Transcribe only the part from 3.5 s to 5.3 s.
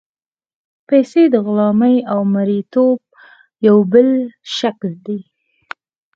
یو بېل شکل دی.